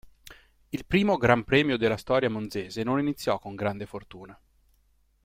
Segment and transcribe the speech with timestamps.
[0.69, 4.35] Il primo Gran Premio della storia monzese non iniziò con grande fortuna.